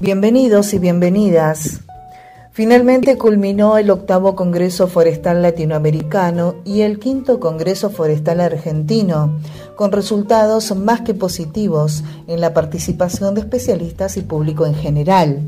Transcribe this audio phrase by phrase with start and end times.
[0.00, 1.82] Bienvenidos y bienvenidas.
[2.52, 9.38] Finalmente culminó el octavo Congreso Forestal Latinoamericano y el quinto Congreso Forestal Argentino,
[9.76, 15.42] con resultados más que positivos en la participación de especialistas y público en general.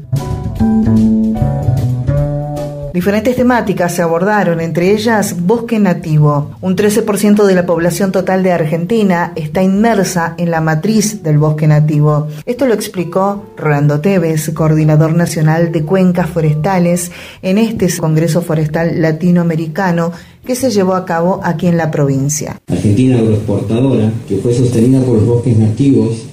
[2.92, 6.50] Diferentes temáticas se abordaron, entre ellas bosque nativo.
[6.60, 11.66] Un 13% de la población total de Argentina está inmersa en la matriz del bosque
[11.66, 12.28] nativo.
[12.44, 17.10] Esto lo explicó Rolando Tevez, coordinador nacional de cuencas forestales,
[17.40, 20.12] en este Congreso Forestal Latinoamericano
[20.44, 22.60] que se llevó a cabo aquí en la provincia.
[22.66, 26.24] Argentina agroexportadora, que fue sostenida por los bosques nativos,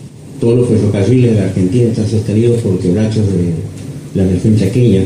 [0.41, 3.53] todos los ferrocarriles de la Argentina están sostenidos por quebrachos de
[4.13, 5.03] la región chaqueña,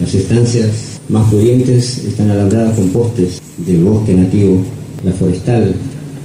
[0.00, 4.58] las estancias más pudientes están alambradas con postes del bosque nativo,
[5.04, 5.74] la forestal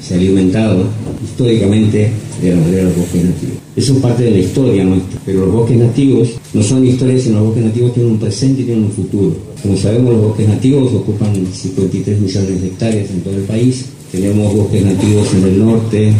[0.02, 0.86] se ha alimentado
[1.24, 2.10] históricamente
[2.42, 3.56] de la madera de los bosques nativos.
[3.76, 7.40] Eso es parte de la historia nuestra, pero los bosques nativos no son historias, sino
[7.40, 9.36] los bosques nativos tienen un presente y tienen un futuro.
[9.62, 13.86] Como sabemos, los bosques nativos ocupan 53 millones de hectáreas en todo el país.
[14.12, 16.14] Tenemos bosques nativos en el norte,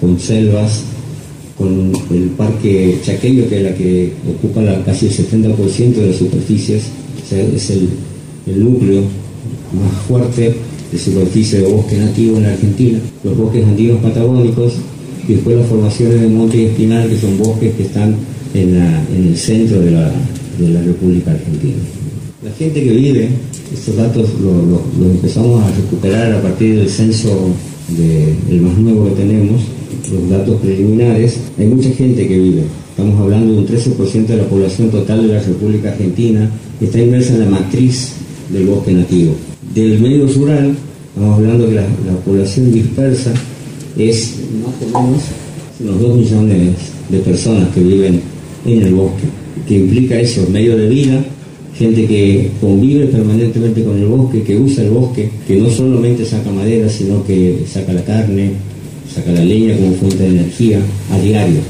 [0.00, 0.82] con selvas,
[1.56, 6.82] con el parque chaqueño, que es la que ocupa casi el 70% de las superficies
[7.32, 7.88] es el,
[8.46, 9.02] núcleo
[9.72, 10.54] más fuerte
[10.90, 14.72] de superficie de bosque nativo en la Argentina, los bosques andinos patagónicos
[15.28, 18.16] y después las formaciones de monte y espinal que son bosques que están
[18.54, 20.12] en, el centro de la,
[20.84, 21.76] República Argentina.
[22.44, 23.28] La gente que vive,
[23.72, 27.50] estos datos los empezamos a recuperar a partir del censo
[27.88, 29.62] del más nuevo que tenemos,
[30.08, 32.62] los datos preliminares, hay mucha gente que vive.
[32.90, 36.50] Estamos hablando de un 13% de la población total de la República Argentina
[36.80, 38.12] está inmersa en la matriz
[38.50, 39.34] del bosque nativo.
[39.74, 40.74] Del medio rural,
[41.08, 41.86] estamos hablando de la,
[42.24, 43.32] población dispersa,
[43.96, 45.22] es más o menos
[45.80, 46.74] unos 2 millones
[47.08, 48.20] de personas que viven
[48.66, 49.24] en el bosque,
[49.66, 51.24] que implica eso, medio de vida,
[51.76, 56.50] gente que convive permanentemente con el bosque, que usa el bosque, que no solamente saca
[56.50, 58.52] madera, sino que saca la carne,
[59.14, 60.78] saca la leña como fuente de energía
[61.12, 61.60] a diario.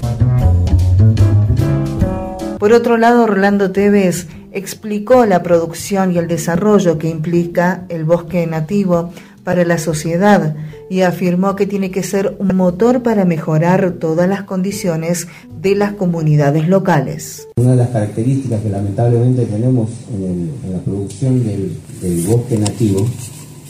[2.59, 8.47] Por otro lado, Orlando Tevez explicó la producción y el desarrollo que implica el bosque
[8.47, 9.13] nativo
[9.45, 10.55] para la sociedad
[10.91, 15.29] y afirmó que tiene que ser un motor para mejorar todas las condiciones
[15.61, 17.49] de las comunidades locales.
[17.57, 23.07] Una de las características que lamentablemente tenemos en, la producción del, del bosque nativo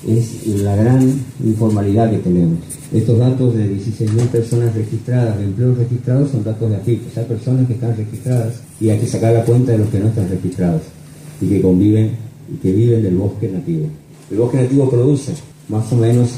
[0.07, 1.13] es la gran
[1.45, 2.59] informalidad que tenemos.
[2.93, 7.27] Estos datos de 16.000 personas registradas, de empleos registrados, son datos de aquí, o sea,
[7.27, 10.29] personas que están registradas y hay que sacar la cuenta de los que no están
[10.29, 10.83] registrados
[11.41, 12.13] y que conviven
[12.53, 13.87] y que viven del bosque nativo.
[14.31, 15.33] El bosque nativo produce
[15.69, 16.31] más o menos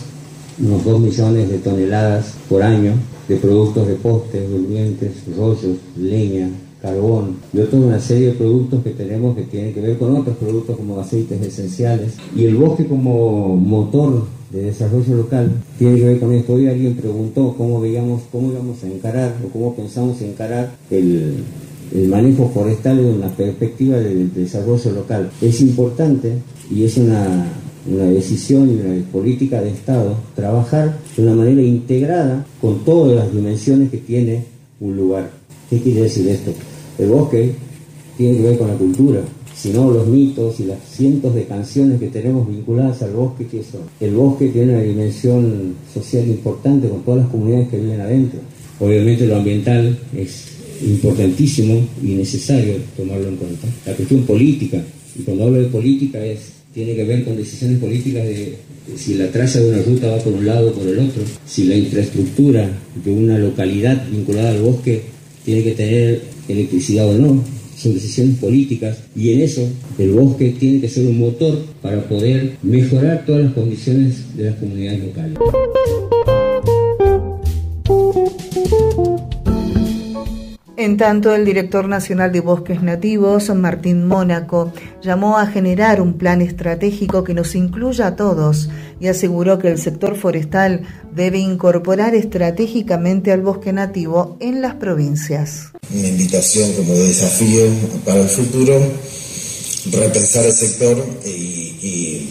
[0.59, 2.93] unos 2 millones de toneladas por año
[3.28, 6.51] de productos de postes, durmientes, rollos, leña,
[6.82, 10.37] carbón y otra una serie de productos que tenemos que tienen que ver con otros
[10.37, 12.15] productos como aceites esenciales.
[12.37, 16.54] Y el bosque como motor de desarrollo local tiene que ver con esto.
[16.54, 21.37] Hoy alguien preguntó cómo veíamos, cómo íbamos a encarar o cómo pensamos encarar el,
[21.94, 25.31] el manejo forestal en una perspectiva del desarrollo local.
[25.41, 26.32] Es importante
[26.69, 27.47] y es una,
[27.91, 33.32] una decisión y una política de Estado trabajar de una manera integrada con todas las
[33.32, 35.31] dimensiones que tiene un lugar.
[35.70, 36.53] ¿Qué quiere decir esto?
[36.98, 37.53] El bosque
[38.16, 39.20] tiene que ver con la cultura,
[39.56, 43.82] sino los mitos y las cientos de canciones que tenemos vinculadas al bosque, que son?
[44.00, 48.41] El bosque tiene una dimensión social importante con todas las comunidades que viven adentro.
[48.81, 50.47] Obviamente lo ambiental es
[50.82, 53.69] importantísimo y necesario tomarlo en cuenta.
[53.86, 54.83] La cuestión política,
[55.16, 58.57] y cuando hablo de política es, tiene que ver con decisiones políticas de
[58.97, 61.65] si la traza de una ruta va por un lado o por el otro, si
[61.65, 62.69] la infraestructura
[63.04, 65.03] de una localidad vinculada al bosque
[65.45, 67.45] tiene que tener electricidad o no,
[67.77, 72.57] son decisiones políticas y en eso el bosque tiene que ser un motor para poder
[72.63, 75.39] mejorar todas las condiciones de las comunidades locales.
[80.83, 86.43] En tanto, el director nacional de Bosques Nativos, Martín Mónaco, llamó a generar un plan
[86.43, 88.69] estratégico que nos incluya a todos
[88.99, 90.83] y aseguró que el sector forestal
[91.15, 95.71] debe incorporar estratégicamente al bosque nativo en las provincias.
[95.95, 97.63] Una invitación como desafío
[98.05, 98.75] para el futuro
[99.93, 102.29] repensar el sector y,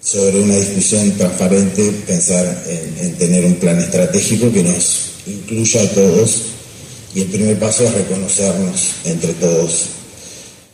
[0.00, 6.59] sobre una discusión transparente pensar en, tener un plan estratégico que nos incluya a todos
[7.14, 9.86] y el primer paso es reconocernos entre todos.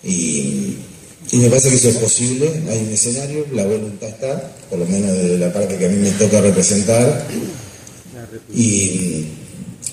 [0.05, 0.77] Y,
[1.33, 4.87] y me parece que eso es posible, hay un escenario, la voluntad está, por lo
[4.87, 7.27] menos de la parte que a mí me toca representar.
[8.55, 9.27] Y,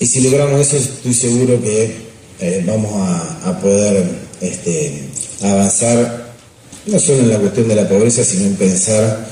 [0.00, 2.04] y si logramos eso estoy seguro que
[2.40, 4.04] eh, vamos a, poder
[4.40, 5.04] este,
[5.42, 6.34] avanzar
[6.86, 9.26] no solo en la cuestión de la pobreza, sino en pensar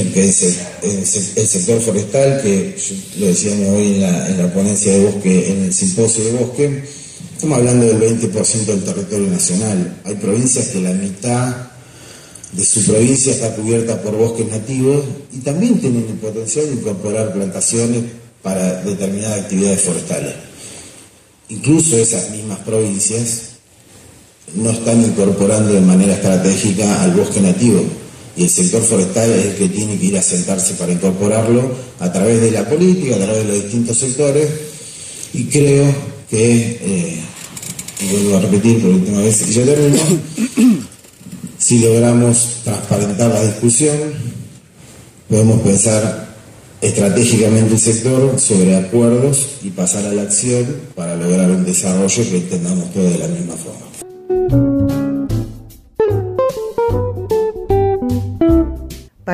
[0.00, 2.76] el, sector forestal, que
[3.18, 6.84] lo decíamos hoy en la, en la ponencia de bosque, en el simposio de bosque,
[7.34, 10.00] estamos hablando del 20% del territorio nacional.
[10.04, 11.68] Hay provincias que la mitad
[12.52, 17.32] de su provincia está cubierta por bosques nativos y también tienen el potencial de incorporar
[17.32, 18.02] plantaciones
[18.42, 20.34] para determinadas actividades forestales
[21.48, 23.50] incluso esas mismas provincias
[24.54, 27.84] no están incorporando de manera estratégica al bosque nativo
[28.36, 31.62] y el sector forestal es el que tiene que ir a sentarse para incorporarlo
[32.00, 34.48] a través de la política, a través de los distintos sectores
[35.32, 35.92] y creo
[36.30, 37.20] que, eh,
[38.10, 39.98] vuelvo a repetir por última vez y yo termino,
[41.58, 43.96] si logramos transparentar la discusión,
[45.28, 46.34] podemos pensar
[46.80, 52.36] estratégicamente el sector sobre acuerdos y pasar a la acción para lograr un desarrollo que
[52.36, 54.73] entendamos todos de la misma forma.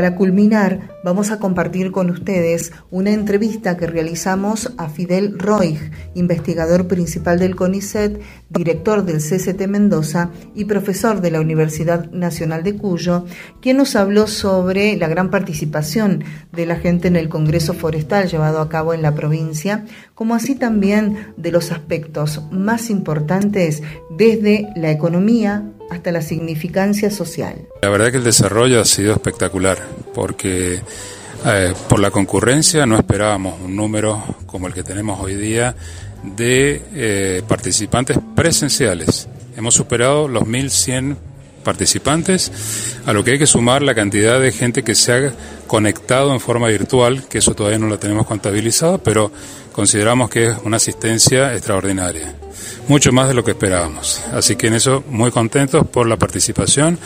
[0.01, 5.79] Para culminar, vamos a compartir con ustedes una entrevista que realizamos a Fidel Roig,
[6.15, 8.19] investigador principal del CONICET,
[8.49, 13.27] director del CCT Mendoza y profesor de la Universidad Nacional de Cuyo,
[13.61, 18.63] quien nos habló sobre la gran participación de la gente en el Congreso Forestal llevado
[18.63, 24.91] a cabo en la provincia, como así también de los aspectos más importantes desde la
[24.91, 27.57] economía, hasta la significancia social.
[27.83, 29.79] La verdad que el desarrollo ha sido espectacular,
[30.15, 30.81] porque
[31.47, 35.75] eh, por la concurrencia no esperábamos un número como el que tenemos hoy día
[36.23, 39.29] de eh, participantes presenciales.
[39.57, 41.17] Hemos superado los 1.100
[41.65, 45.33] participantes, a lo que hay que sumar la cantidad de gente que se ha
[45.67, 49.31] conectado en forma virtual, que eso todavía no lo tenemos contabilizado, pero
[49.73, 52.35] consideramos que es una asistencia extraordinaria
[52.89, 54.23] mucho más de lo que esperábamos.
[54.33, 56.99] Así que en eso muy contentos por la participación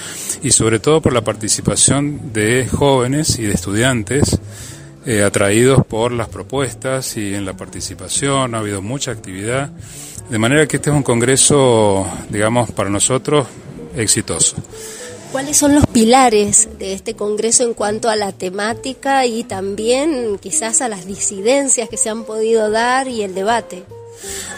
[0.42, 4.38] y sobre todo por la participación de jóvenes y de estudiantes
[5.06, 8.54] eh, atraídos por las propuestas y en la participación.
[8.54, 9.70] Ha habido mucha actividad.
[10.30, 13.46] De manera que este es un congreso, digamos, para nosotros
[13.94, 14.56] exitoso.
[15.34, 20.80] ¿Cuáles son los pilares de este Congreso en cuanto a la temática y también quizás
[20.80, 23.82] a las disidencias que se han podido dar y el debate?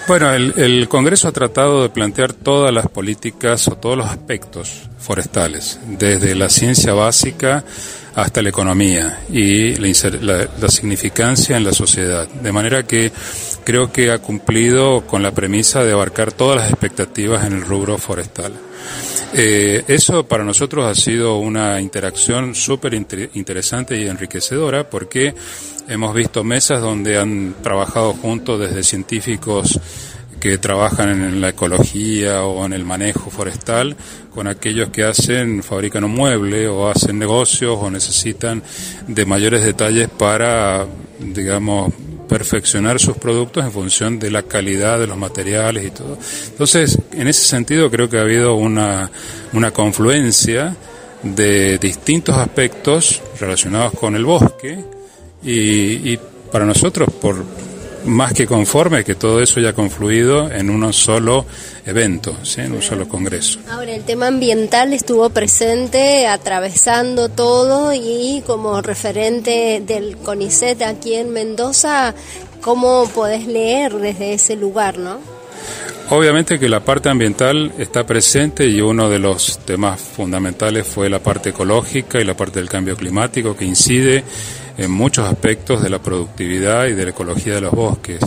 [0.08, 5.80] Bueno, el, Congreso ha tratado de plantear todas las políticas o todos los aspectos forestales,
[5.84, 7.64] desde la ciencia básica
[8.14, 12.28] hasta la economía y la, la, significancia en la sociedad.
[12.28, 13.10] De manera que
[13.66, 17.98] creo que ha cumplido con la premisa de abarcar todas las expectativas en el rubro
[17.98, 18.52] forestal.
[19.34, 25.34] Eh, eso para nosotros ha sido una interacción súper interesante y enriquecedora porque
[25.88, 29.80] hemos visto mesas donde han trabajado juntos desde científicos
[30.38, 33.96] que trabajan en la ecología o en el manejo forestal
[34.32, 38.62] con aquellos que hacen, fabrican un mueble o hacen negocios o necesitan
[39.08, 40.86] de mayores detalles para,
[41.18, 41.92] digamos,
[42.28, 46.18] perfeccionar sus productos en función de la calidad de los materiales y todo.
[46.48, 49.10] Entonces, en ese sentido creo que ha habido una,
[49.52, 50.76] una confluencia
[51.22, 54.78] de distintos aspectos relacionados con el bosque
[55.42, 56.18] y, y
[56.50, 57.44] para nosotros, por
[58.06, 61.44] más que conforme que todo eso haya confluido en un solo
[61.84, 62.62] evento, ¿sí?
[62.62, 63.60] en un solo congreso.
[63.70, 71.30] Ahora, el tema ambiental estuvo presente, atravesando todo y como referente del CONICET aquí en
[71.30, 72.14] Mendoza,
[72.60, 75.36] ¿cómo podés leer desde ese lugar, no?
[76.08, 81.18] Obviamente que la parte ambiental está presente y uno de los temas fundamentales fue la
[81.18, 84.22] parte ecológica y la parte del cambio climático que incide
[84.76, 88.20] en muchos aspectos de la productividad y de la ecología de los bosques.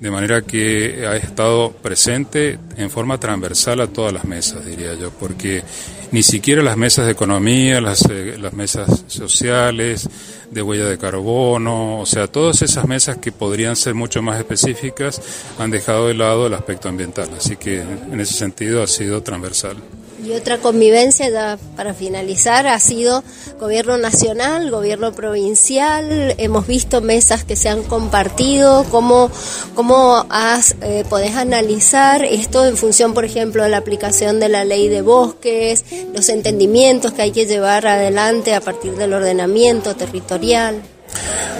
[0.00, 5.10] De manera que ha estado presente en forma transversal a todas las mesas, diría yo,
[5.10, 5.62] porque
[6.10, 10.08] ni siquiera las mesas de economía, las, eh, las mesas sociales,
[10.50, 15.20] de huella de carbono, o sea, todas esas mesas que podrían ser mucho más específicas
[15.58, 17.30] han dejado de lado el aspecto ambiental.
[17.36, 19.76] Así que en ese sentido ha sido transversal.
[20.24, 23.22] Y otra convivencia, ya para finalizar, ha sido
[23.60, 26.34] gobierno nacional, gobierno provincial.
[26.38, 28.84] Hemos visto mesas que se han compartido.
[28.90, 29.30] ¿Cómo,
[29.74, 34.64] cómo has, eh, podés analizar esto en función, por ejemplo, de la aplicación de la
[34.64, 40.80] ley de bosques, los entendimientos que hay que llevar adelante a partir del ordenamiento territorial?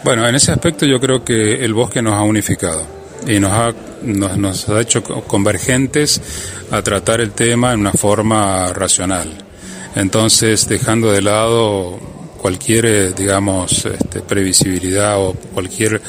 [0.05, 3.75] Bueno, en ese aspecto yo creo que el bosque nos ha unificado y nos ha,
[4.03, 6.21] nos, ha hecho convergentes
[6.71, 9.33] a tratar el tema en una forma racional.
[9.95, 11.99] Entonces, dejando de lado
[12.39, 16.01] cualquier, eh, digamos, este, previsibilidad o cualquier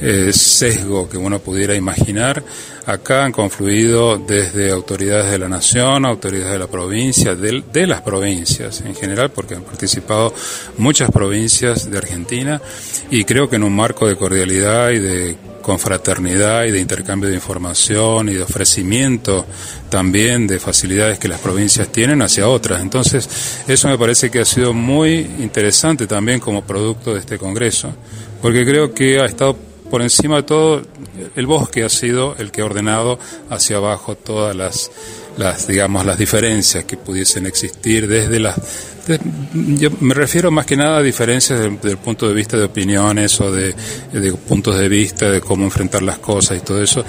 [0.00, 2.42] eh, sesgo que uno pudiera imaginar,
[2.86, 8.00] acá han confluido desde autoridades de la nación, autoridades de la provincia, de, de las
[8.00, 10.32] provincias en general, porque han participado
[10.78, 12.60] muchas provincias de Argentina
[13.10, 17.28] y creo que en un marco de cordialidad y de con fraternidad y de intercambio
[17.28, 19.46] de información y de ofrecimiento
[19.88, 22.82] también de facilidades que las provincias tienen hacia otras.
[22.82, 23.28] Entonces,
[23.66, 27.94] eso me parece que ha sido muy interesante también como producto de este Congreso,
[28.42, 29.56] porque creo que ha estado
[29.92, 30.82] por encima de todo,
[31.36, 33.18] el bosque ha sido el que ha ordenado
[33.50, 34.90] hacia abajo todas las,
[35.36, 38.60] las digamos, las diferencias que pudiesen existir desde las
[39.76, 43.40] yo me refiero más que nada a diferencias desde, el punto de vista de opiniones
[43.40, 43.74] o de,
[44.46, 47.04] puntos de vista de cómo enfrentar las cosas y todo eso,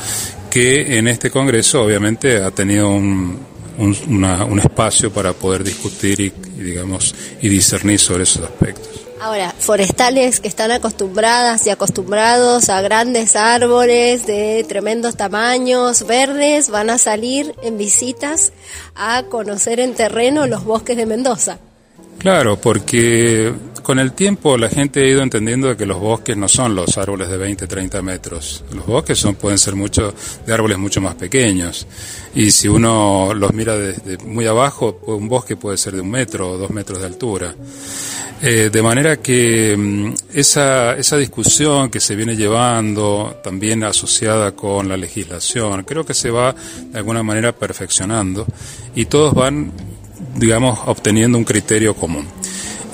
[0.49, 3.37] que en este Congreso obviamente ha tenido un,
[3.77, 8.92] un, espacio para poder discutir y, digamos, y discernir sobre esos aspectos.
[9.23, 16.89] Ahora, forestales que están acostumbradas y acostumbrados a grandes árboles de tremendos tamaños, verdes, van
[16.89, 18.51] a salir en visitas
[18.95, 21.59] a conocer en terreno los bosques de Mendoza.
[22.19, 23.53] Claro, porque
[23.83, 27.29] con el tiempo la gente ha ido entendiendo que los bosques no son los árboles
[27.29, 28.63] de 20, 30 metros.
[28.73, 30.13] Los bosques son, pueden ser mucho,
[30.45, 31.85] de árboles mucho más pequeños.
[32.33, 36.51] Y si uno los mira desde muy abajo, un bosque puede ser de un metro
[36.51, 37.53] o dos metros de altura.
[38.41, 44.89] Eh, de manera que mm, esa, esa discusión que se viene llevando, también asociada con
[44.89, 48.45] la legislación, creo que se va de alguna manera perfeccionando
[48.95, 49.71] y todos van
[50.35, 52.27] digamos, obteniendo un criterio común.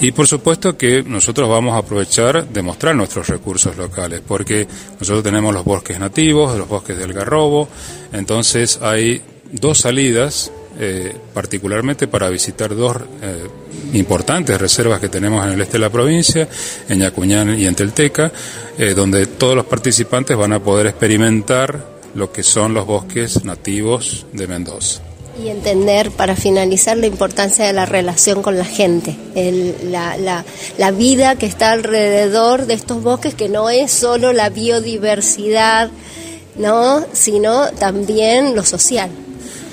[0.01, 4.65] Y por supuesto que nosotros vamos a aprovechar de mostrar nuestros recursos locales, porque
[4.97, 7.67] nosotros tenemos los bosques nativos, los bosques del Garrobo,
[8.13, 13.47] entonces hay dos salidas, eh, particularmente para visitar dos eh,
[13.91, 16.47] importantes reservas que tenemos en el este de la provincia,
[16.87, 18.31] en Yacuñán y en Telteca,
[18.77, 24.25] eh, donde todos los participantes van a poder experimentar lo que son los bosques nativos
[24.31, 25.08] de Mendoza.
[25.41, 29.15] Y entender, para finalizar, la importancia de la relación con la gente,
[29.89, 30.43] la, la,
[30.77, 35.91] la, vida que está alrededor de estos bosques, que no es solo la biodiversidad,
[36.57, 37.05] ¿no?
[37.13, 39.09] sino también lo social.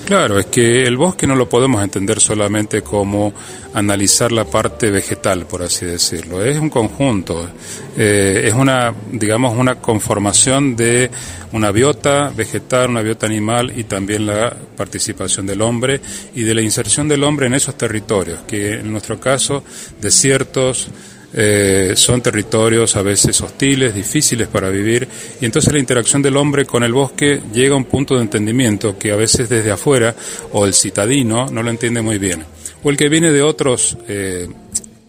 [0.06, 3.34] Claro, es que el bosque no lo podemos entender solamente como
[3.74, 6.44] analizar la parte vegetal, por así decirlo.
[6.44, 7.50] Es un conjunto,
[7.96, 11.10] eh, es una, digamos, una conformación de
[11.50, 16.00] una biota vegetal, una biota animal y también la participación del hombre
[16.36, 19.64] y de la inserción del hombre en esos territorios, que en nuestro caso,
[20.00, 20.86] desiertos,
[21.32, 25.06] eh, son territorios a veces hostiles, difíciles para vivir,
[25.40, 28.98] y entonces la interacción del hombre con el bosque llega a un punto de entendimiento
[28.98, 30.14] que a veces desde afuera
[30.52, 32.44] o el citadino no lo entiende muy bien,
[32.82, 34.48] o el que viene de otros, eh,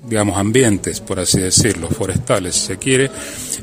[0.04, 3.12] digamos, ambientes, por así decirlo, forestales, si se quiere.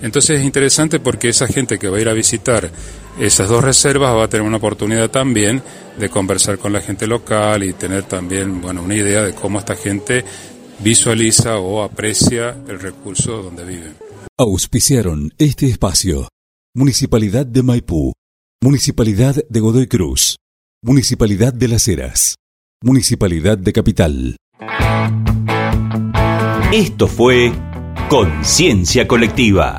[0.02, 2.70] Entonces es interesante porque esa gente que va a ir a visitar
[3.18, 5.62] esas dos reservas va a tener una oportunidad también
[5.96, 9.76] de conversar con la gente local y tener también, bueno, una idea de cómo esta
[9.76, 10.24] gente
[10.80, 13.92] visualiza o aprecia el recurso donde vive.
[14.38, 16.28] Auspiciaron este espacio.
[16.74, 18.12] Municipalidad de Maipú,
[18.60, 20.36] Municipalidad de Godoy Cruz,
[20.82, 22.34] Municipalidad de Las Heras,
[22.82, 24.36] Municipalidad de Capital.
[26.72, 27.52] Esto fue
[28.08, 29.76] Conciencia Colectiva.